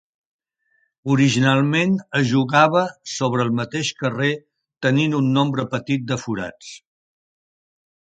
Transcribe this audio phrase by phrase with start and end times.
[1.15, 2.81] Originalment, es jugava
[3.15, 4.31] sobre el mateix carrer
[4.87, 6.73] tenint un nombre petit de forats.